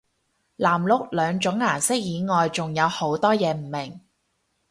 [0.57, 4.01] 藍綠兩種顏色以外仲有好多嘢唔明